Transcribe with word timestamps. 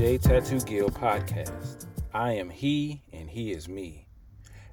Jae 0.00 0.18
Tatu 0.18 0.64
Gil 0.64 0.88
podcast. 0.88 1.84
I 2.14 2.32
am 2.32 2.48
he 2.48 3.02
and 3.12 3.28
he 3.28 3.52
is 3.52 3.68
me. 3.68 4.06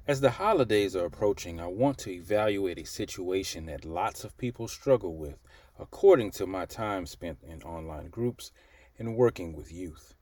As 0.06 0.22
the 0.22 0.30
holidays 0.30 0.96
are 0.96 1.04
approaching, 1.04 1.60
I 1.60 1.66
want 1.66 1.98
to 1.98 2.10
evaluate 2.10 2.78
a 2.78 2.86
situation 2.86 3.66
that 3.66 3.84
lots 3.84 4.24
of 4.24 4.38
people 4.38 4.68
struggle 4.68 5.18
with, 5.18 5.36
according 5.78 6.30
to 6.30 6.46
my 6.46 6.64
time 6.64 7.04
spent 7.04 7.40
in 7.42 7.62
online 7.62 8.08
groups 8.08 8.52
and 8.98 9.16
working 9.16 9.54
with 9.54 9.70
youth 9.70 10.14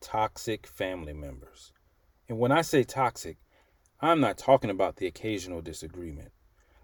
toxic 0.00 0.66
family 0.66 1.12
members. 1.12 1.70
And 2.28 2.36
when 2.36 2.50
I 2.50 2.62
say 2.62 2.82
toxic, 2.82 3.36
I'm 4.00 4.18
not 4.18 4.38
talking 4.38 4.70
about 4.70 4.96
the 4.96 5.06
occasional 5.06 5.62
disagreement. 5.62 6.32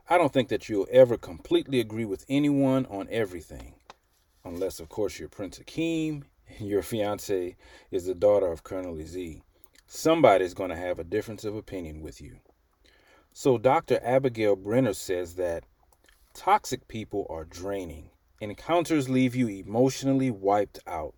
I 0.09 0.17
don't 0.17 0.33
think 0.33 0.49
that 0.51 0.69
you'll 0.69 0.87
ever 0.93 1.17
completely 1.17 1.81
agree 1.81 2.05
with 2.05 2.25
anyone 2.29 2.87
on 2.87 3.09
everything. 3.11 3.75
Unless, 4.45 4.79
of 4.79 4.89
course, 4.89 5.19
you're 5.19 5.29
Prince 5.29 5.59
Akeem 5.59 6.23
your 6.59 6.83
fiance 6.83 7.57
is 7.91 8.07
the 8.07 8.15
daughter 8.15 8.51
of 8.51 8.63
Colonel 8.63 8.99
Z. 9.05 9.43
Somebody's 9.87 10.55
going 10.55 10.71
to 10.71 10.77
have 10.77 10.99
a 10.99 11.05
difference 11.05 11.45
of 11.45 11.57
opinion 11.57 12.03
with 12.03 12.21
you. 12.21 12.39
So, 13.33 13.59
Dr. 13.59 14.01
Abigail 14.03 14.57
Brenner 14.57 14.95
says 14.95 15.35
that 15.37 15.65
toxic 16.35 16.89
people 16.89 17.27
are 17.31 17.45
draining. 17.45 18.11
Encounters 18.41 19.09
leave 19.09 19.35
you 19.35 19.49
emotionally 19.49 20.31
wiped 20.31 20.79
out. 20.87 21.15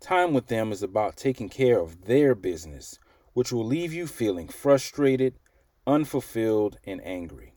Time 0.00 0.34
with 0.34 0.48
them 0.48 0.72
is 0.72 0.82
about 0.82 1.16
taking 1.16 1.48
care 1.48 1.78
of 1.78 2.04
their 2.06 2.34
business, 2.34 2.98
which 3.32 3.52
will 3.52 3.64
leave 3.64 3.92
you 3.92 4.06
feeling 4.06 4.48
frustrated, 4.48 5.38
unfulfilled, 5.86 6.78
and 6.84 7.00
angry. 7.06 7.54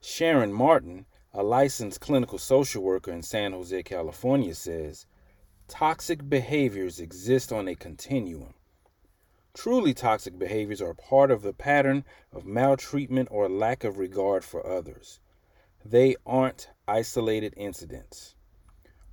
Sharon 0.00 0.52
Martin, 0.52 1.06
a 1.32 1.42
licensed 1.42 2.00
clinical 2.00 2.38
social 2.38 2.82
worker 2.82 3.12
in 3.12 3.22
San 3.22 3.52
Jose, 3.52 3.82
California, 3.82 4.54
says 4.54 5.06
toxic 5.68 6.28
behaviors 6.28 7.00
exist 7.00 7.52
on 7.52 7.68
a 7.68 7.74
continuum. 7.74 8.54
Truly 9.54 9.94
toxic 9.94 10.38
behaviors 10.38 10.82
are 10.82 10.94
part 10.94 11.30
of 11.30 11.42
the 11.42 11.52
pattern 11.52 12.04
of 12.32 12.44
maltreatment 12.44 13.28
or 13.30 13.48
lack 13.48 13.84
of 13.84 13.98
regard 13.98 14.44
for 14.44 14.66
others. 14.66 15.20
They 15.84 16.16
aren't 16.26 16.68
isolated 16.86 17.54
incidents. 17.56 18.34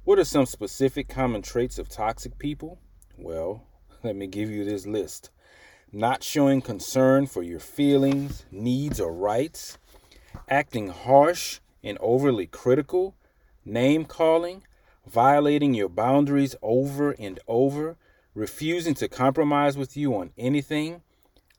What 0.04 0.20
are 0.20 0.26
some 0.26 0.46
specific 0.46 1.08
common 1.08 1.42
traits 1.42 1.80
of 1.80 1.88
toxic 1.88 2.38
people? 2.38 2.80
Well, 3.18 3.64
let 4.04 4.16
me 4.16 4.28
give 4.28 4.50
you 4.50 4.66
this 4.66 4.86
list 4.86 5.30
not 5.94 6.24
showing 6.24 6.60
concern 6.60 7.28
for 7.28 7.44
your 7.44 7.60
feelings, 7.60 8.46
needs, 8.52 9.00
or 9.00 9.14
rights, 9.14 9.78
acting 10.50 10.88
harsh 10.88 11.60
and 11.84 11.98
overly 12.02 12.48
critical, 12.48 13.16
name 13.64 14.04
calling, 14.04 14.64
violating 15.08 15.74
your 15.74 15.90
boundaries 15.90 16.56
over 16.62 17.12
and 17.12 17.40
over, 17.48 17.98
refusing 18.34 18.94
to 18.96 19.08
compromise 19.08 19.78
with 19.78 19.96
you 19.96 20.16
on 20.16 20.32
anything, 20.38 21.02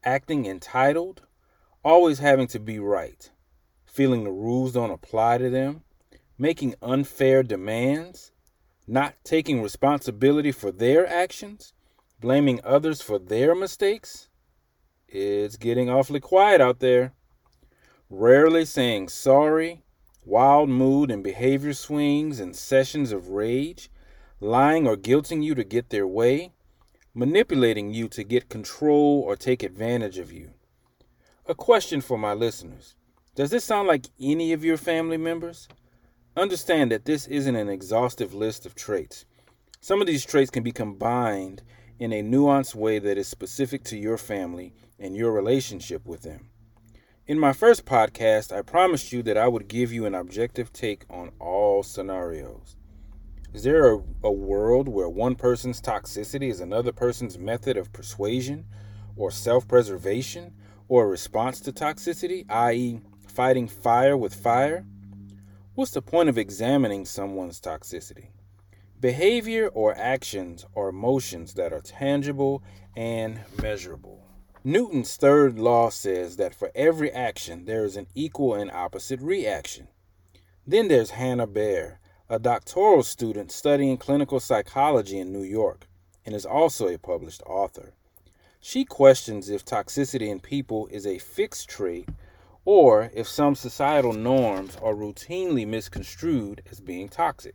acting 0.04 0.46
entitled, 0.46 1.22
always 1.84 2.18
having 2.18 2.46
to 2.48 2.58
be 2.58 2.78
right, 2.78 3.30
feeling 3.86 4.24
the 4.24 4.30
rules 4.30 4.72
don't 4.72 4.90
apply 4.90 5.38
to 5.38 5.50
them, 5.50 5.82
making 6.38 6.74
unfair 6.82 7.42
demands, 7.42 8.32
not 8.86 9.14
taking 9.24 9.62
responsibility 9.62 10.52
for 10.52 10.72
their 10.72 11.06
actions, 11.06 11.72
blaming 12.20 12.60
others 12.64 13.00
for 13.00 13.18
their 13.18 13.54
mistakes. 13.54 14.28
It's 15.06 15.56
getting 15.56 15.88
awfully 15.88 16.20
quiet 16.20 16.60
out 16.60 16.80
there. 16.80 17.12
Rarely 18.10 18.64
saying 18.64 19.08
sorry, 19.10 19.83
wild 20.24 20.68
mood 20.68 21.10
and 21.10 21.22
behavior 21.22 21.74
swings 21.74 22.40
and 22.40 22.56
sessions 22.56 23.12
of 23.12 23.28
rage, 23.28 23.90
lying 24.40 24.86
or 24.86 24.96
guilting 24.96 25.42
you 25.42 25.54
to 25.54 25.64
get 25.64 25.90
their 25.90 26.06
way, 26.06 26.52
manipulating 27.14 27.92
you 27.92 28.08
to 28.08 28.24
get 28.24 28.48
control 28.48 29.22
or 29.26 29.36
take 29.36 29.62
advantage 29.62 30.18
of 30.18 30.32
you. 30.32 30.50
A 31.46 31.54
question 31.54 32.00
for 32.00 32.18
my 32.18 32.32
listeners 32.32 32.94
Does 33.34 33.50
this 33.50 33.64
sound 33.64 33.86
like 33.86 34.06
any 34.20 34.52
of 34.52 34.64
your 34.64 34.76
family 34.76 35.18
members? 35.18 35.68
Understand 36.36 36.90
that 36.90 37.04
this 37.04 37.26
isn't 37.28 37.54
an 37.54 37.68
exhaustive 37.68 38.34
list 38.34 38.66
of 38.66 38.74
traits. 38.74 39.24
Some 39.80 40.00
of 40.00 40.06
these 40.06 40.24
traits 40.24 40.50
can 40.50 40.62
be 40.62 40.72
combined 40.72 41.62
in 41.98 42.12
a 42.12 42.22
nuanced 42.22 42.74
way 42.74 42.98
that 42.98 43.18
is 43.18 43.28
specific 43.28 43.84
to 43.84 43.96
your 43.96 44.18
family 44.18 44.74
and 44.98 45.14
your 45.14 45.32
relationship 45.32 46.06
with 46.06 46.22
them. 46.22 46.48
In 47.26 47.38
my 47.38 47.54
first 47.54 47.86
podcast, 47.86 48.54
I 48.54 48.60
promised 48.60 49.10
you 49.10 49.22
that 49.22 49.38
I 49.38 49.48
would 49.48 49.66
give 49.66 49.90
you 49.90 50.04
an 50.04 50.14
objective 50.14 50.70
take 50.74 51.06
on 51.08 51.32
all 51.40 51.82
scenarios. 51.82 52.76
Is 53.54 53.62
there 53.62 53.94
a, 53.94 54.02
a 54.22 54.30
world 54.30 54.88
where 54.88 55.08
one 55.08 55.34
person's 55.34 55.80
toxicity 55.80 56.50
is 56.50 56.60
another 56.60 56.92
person's 56.92 57.38
method 57.38 57.78
of 57.78 57.94
persuasion 57.94 58.66
or 59.16 59.30
self 59.30 59.66
preservation 59.66 60.52
or 60.86 61.04
a 61.04 61.08
response 61.08 61.60
to 61.60 61.72
toxicity, 61.72 62.44
i.e., 62.50 63.00
fighting 63.26 63.68
fire 63.68 64.18
with 64.18 64.34
fire? 64.34 64.84
What's 65.74 65.92
the 65.92 66.02
point 66.02 66.28
of 66.28 66.36
examining 66.36 67.06
someone's 67.06 67.58
toxicity? 67.58 68.32
Behavior 69.00 69.68
or 69.68 69.96
actions 69.96 70.66
are 70.76 70.90
emotions 70.90 71.54
that 71.54 71.72
are 71.72 71.80
tangible 71.80 72.62
and 72.94 73.40
measurable. 73.62 74.23
Newton's 74.66 75.16
third 75.16 75.58
law 75.58 75.90
says 75.90 76.38
that 76.38 76.54
for 76.54 76.70
every 76.74 77.12
action 77.12 77.66
there 77.66 77.84
is 77.84 77.98
an 77.98 78.06
equal 78.14 78.54
and 78.54 78.70
opposite 78.70 79.20
reaction. 79.20 79.88
Then 80.66 80.88
there's 80.88 81.10
Hannah 81.10 81.46
Baer, 81.46 82.00
a 82.30 82.38
doctoral 82.38 83.02
student 83.02 83.52
studying 83.52 83.98
clinical 83.98 84.40
psychology 84.40 85.18
in 85.18 85.30
New 85.30 85.42
York, 85.42 85.86
and 86.24 86.34
is 86.34 86.46
also 86.46 86.88
a 86.88 86.96
published 86.96 87.42
author. 87.44 87.92
She 88.58 88.86
questions 88.86 89.50
if 89.50 89.66
toxicity 89.66 90.30
in 90.30 90.40
people 90.40 90.86
is 90.86 91.06
a 91.06 91.18
fixed 91.18 91.68
trait 91.68 92.08
or 92.64 93.10
if 93.12 93.28
some 93.28 93.54
societal 93.54 94.14
norms 94.14 94.76
are 94.76 94.94
routinely 94.94 95.66
misconstrued 95.66 96.62
as 96.70 96.80
being 96.80 97.10
toxic. 97.10 97.54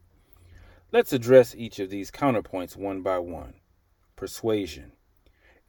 Let's 0.92 1.12
address 1.12 1.56
each 1.56 1.80
of 1.80 1.90
these 1.90 2.12
counterpoints 2.12 2.76
one 2.76 3.02
by 3.02 3.18
one. 3.18 3.56
Persuasion. 4.16 4.92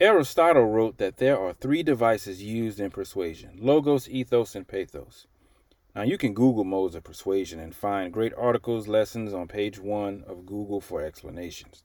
Aristotle 0.03 0.65
wrote 0.65 0.97
that 0.97 1.19
there 1.19 1.39
are 1.39 1.53
three 1.53 1.83
devices 1.83 2.43
used 2.43 2.81
in 2.81 2.91
persuasion 2.91 3.59
logos, 3.61 4.09
ethos, 4.09 4.55
and 4.55 4.67
pathos. 4.67 5.27
Now, 5.95 6.03
you 6.03 6.17
can 6.17 6.33
Google 6.33 6.65
modes 6.65 6.95
of 6.95 7.05
persuasion 7.05 7.61
and 7.61 7.77
find 7.77 8.11
great 8.11 8.33
articles, 8.35 8.89
lessons 8.89 9.35
on 9.35 9.47
page 9.47 9.79
one 9.79 10.25
of 10.27 10.47
Google 10.47 10.81
for 10.81 11.03
explanations. 11.03 11.85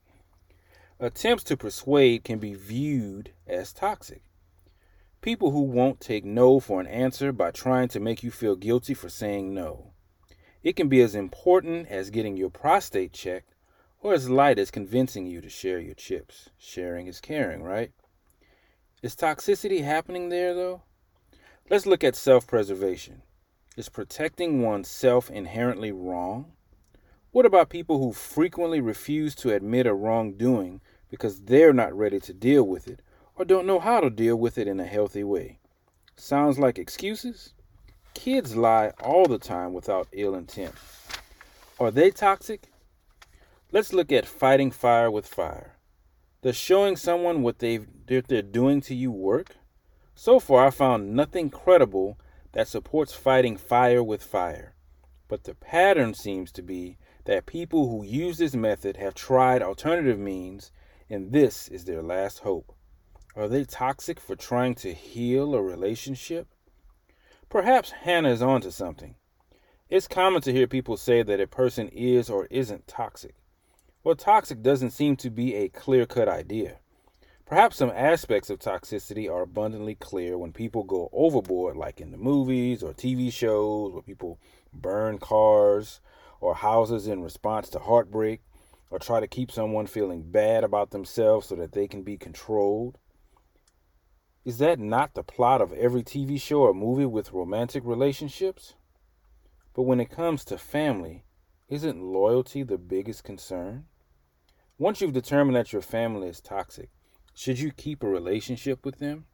Attempts 0.97 1.43
to 1.43 1.57
persuade 1.57 2.23
can 2.23 2.39
be 2.39 2.53
viewed 2.53 3.33
as 3.45 3.73
toxic. 3.73 4.21
People 5.19 5.51
who 5.51 5.63
won't 5.63 5.99
take 5.99 6.23
no 6.23 6.61
for 6.61 6.79
an 6.79 6.87
answer 6.87 7.33
by 7.33 7.51
trying 7.51 7.89
to 7.89 7.99
make 7.99 8.23
you 8.23 8.31
feel 8.31 8.55
guilty 8.55 8.93
for 8.93 9.09
saying 9.09 9.53
no. 9.53 9.91
It 10.63 10.77
can 10.77 10.87
be 10.87 11.01
as 11.01 11.15
important 11.15 11.89
as 11.89 12.11
getting 12.11 12.37
your 12.37 12.49
prostate 12.49 13.11
checked 13.11 13.55
or 13.99 14.13
as 14.13 14.29
light 14.29 14.57
as 14.57 14.71
convincing 14.71 15.25
you 15.25 15.41
to 15.41 15.49
share 15.49 15.79
your 15.79 15.95
chips. 15.95 16.49
Sharing 16.57 17.07
is 17.07 17.19
caring, 17.19 17.61
right? 17.61 17.91
Is 19.01 19.15
toxicity 19.15 19.83
happening 19.83 20.29
there, 20.29 20.53
though? 20.53 20.81
Let's 21.69 21.85
look 21.85 22.03
at 22.03 22.15
self 22.15 22.47
preservation. 22.47 23.21
Is 23.75 23.89
protecting 23.89 24.61
oneself 24.61 25.29
inherently 25.29 25.91
wrong? 25.91 26.53
What 27.31 27.45
about 27.45 27.69
people 27.69 27.99
who 27.99 28.13
frequently 28.13 28.79
refuse 28.79 29.35
to 29.35 29.53
admit 29.53 29.85
a 29.85 29.93
wrongdoing 29.93 30.81
because 31.09 31.41
they're 31.41 31.73
not 31.73 31.93
ready 31.97 32.19
to 32.19 32.33
deal 32.33 32.63
with 32.63 32.87
it 32.87 33.01
or 33.35 33.45
don't 33.45 33.67
know 33.67 33.79
how 33.79 33.99
to 33.99 34.09
deal 34.09 34.35
with 34.35 34.57
it 34.57 34.67
in 34.67 34.79
a 34.79 34.85
healthy 34.85 35.23
way. 35.23 35.59
Sounds 36.15 36.57
like 36.57 36.79
excuses? 36.79 37.53
Kids 38.13 38.55
lie 38.55 38.91
all 39.03 39.25
the 39.25 39.37
time 39.37 39.73
without 39.73 40.07
ill 40.13 40.35
intent. 40.35 40.73
Are 41.79 41.91
they 41.91 42.11
toxic? 42.11 42.63
Let's 43.71 43.91
look 43.91 44.11
at 44.11 44.25
fighting 44.25 44.71
fire 44.71 45.11
with 45.11 45.27
fire. 45.27 45.74
Does 46.45 46.55
showing 46.55 46.95
someone 46.95 47.41
what 47.41 47.57
they've, 47.57 47.87
they're 48.05 48.21
doing 48.43 48.79
to 48.81 48.93
you 48.93 49.11
work? 49.11 49.55
So 50.13 50.39
far, 50.39 50.67
I 50.67 50.69
found 50.69 51.15
nothing 51.15 51.49
credible 51.49 52.19
that 52.51 52.67
supports 52.67 53.15
fighting 53.15 53.57
fire 53.57 54.03
with 54.03 54.21
fire. 54.21 54.75
But 55.27 55.45
the 55.45 55.55
pattern 55.55 56.13
seems 56.13 56.51
to 56.51 56.61
be 56.61 56.99
that 57.23 57.47
people 57.47 57.89
who 57.89 58.05
use 58.05 58.37
this 58.37 58.53
method 58.53 58.97
have 58.97 59.15
tried 59.15 59.63
alternative 59.63 60.19
means, 60.19 60.71
and 61.09 61.31
this 61.31 61.67
is 61.67 61.85
their 61.85 62.03
last 62.03 62.41
hope. 62.41 62.75
Are 63.35 63.47
they 63.47 63.63
toxic 63.63 64.19
for 64.19 64.35
trying 64.35 64.75
to 64.75 64.93
heal 64.93 65.55
a 65.55 65.63
relationship? 65.63 66.47
Perhaps 67.49 67.89
Hannah 67.89 68.29
is 68.29 68.43
onto 68.43 68.69
something. 68.69 69.15
It's 69.89 70.07
common 70.07 70.43
to 70.43 70.53
hear 70.53 70.67
people 70.67 70.95
say 70.95 71.23
that 71.23 71.41
a 71.41 71.47
person 71.47 71.87
is 71.87 72.29
or 72.29 72.45
isn't 72.51 72.85
toxic. 72.85 73.33
Well, 74.05 74.13
toxic 74.13 74.61
doesn't 74.61 74.91
seem 74.91 75.15
to 75.15 75.31
be 75.31 75.55
a 75.55 75.67
clear 75.67 76.05
cut 76.05 76.29
idea. 76.29 76.77
Perhaps 77.47 77.77
some 77.77 77.89
aspects 77.89 78.51
of 78.51 78.59
toxicity 78.59 79.27
are 79.27 79.41
abundantly 79.41 79.95
clear 79.95 80.37
when 80.37 80.53
people 80.53 80.83
go 80.83 81.09
overboard, 81.11 81.75
like 81.75 81.99
in 81.99 82.11
the 82.11 82.17
movies 82.19 82.83
or 82.83 82.93
TV 82.93 83.33
shows 83.33 83.93
where 83.93 84.03
people 84.03 84.37
burn 84.71 85.17
cars 85.17 86.01
or 86.39 86.53
houses 86.53 87.07
in 87.07 87.23
response 87.23 87.67
to 87.69 87.79
heartbreak, 87.79 88.41
or 88.91 88.99
try 88.99 89.19
to 89.19 89.25
keep 89.25 89.51
someone 89.51 89.87
feeling 89.87 90.21
bad 90.21 90.63
about 90.63 90.91
themselves 90.91 91.47
so 91.47 91.55
that 91.55 91.71
they 91.71 91.87
can 91.87 92.03
be 92.03 92.15
controlled? 92.15 92.99
Is 94.43 94.59
that 94.59 94.77
not 94.77 95.15
the 95.15 95.23
plot 95.23 95.61
of 95.61 95.73
every 95.73 96.03
TV 96.03 96.39
show 96.39 96.61
or 96.61 96.75
movie 96.75 97.07
with 97.07 97.33
romantic 97.33 97.83
relationships? 97.83 98.75
But 99.73 99.81
when 99.81 99.99
it 99.99 100.11
comes 100.11 100.45
to 100.45 100.59
family, 100.59 101.23
isn't 101.69 101.99
loyalty 101.99 102.61
the 102.61 102.77
biggest 102.77 103.23
concern? 103.23 103.85
Once 104.77 104.99
you've 104.99 105.13
determined 105.13 105.55
that 105.55 105.71
your 105.71 105.81
family 105.81 106.27
is 106.27 106.41
toxic, 106.41 106.89
should 107.33 107.57
you 107.57 107.71
keep 107.71 108.03
a 108.03 108.07
relationship 108.07 108.83
with 108.83 108.99
them? 108.99 109.25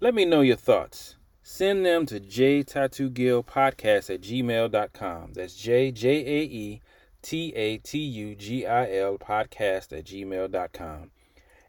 Let 0.00 0.14
me 0.14 0.26
know 0.26 0.42
your 0.42 0.56
thoughts. 0.56 1.16
Send 1.42 1.86
them 1.86 2.04
to 2.06 2.20
jaetatugil.podcast 2.20 4.14
at 4.14 4.20
gmail.com. 4.20 5.32
That's 5.32 5.54
J 5.54 5.90
J 5.90 6.10
A 6.10 6.42
E 6.42 6.82
T 7.22 7.54
A 7.54 7.78
T 7.78 7.98
U 7.98 8.34
G 8.34 8.66
I 8.66 8.90
L 8.96 9.16
podcast 9.16 9.96
at 9.96 10.04
gmail.com. 10.04 11.10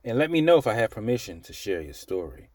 And 0.04 0.18
let 0.18 0.30
me 0.30 0.42
know 0.42 0.58
if 0.58 0.68
I 0.68 0.74
have 0.74 0.92
permission 0.92 1.42
to 1.44 1.54
share 1.54 1.82
your 1.82 1.94
story. 1.94 2.50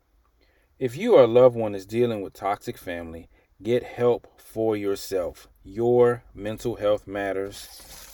If 0.78 0.96
you 0.96 1.14
or 1.14 1.22
a 1.22 1.26
loved 1.26 1.56
one 1.56 1.74
is 1.74 1.86
dealing 1.86 2.20
with 2.20 2.34
toxic 2.34 2.76
family, 2.76 3.30
get 3.62 3.82
help 3.82 4.38
for 4.38 4.76
yourself. 4.76 5.48
Your 5.62 6.24
mental 6.34 6.76
health 6.76 7.06
matters. 7.06 8.09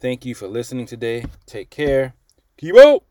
Thank 0.00 0.24
you 0.24 0.34
for 0.34 0.46
listening 0.46 0.86
today. 0.86 1.24
Take 1.46 1.70
care. 1.70 2.14
Keep 2.56 2.76
out. 2.76 3.07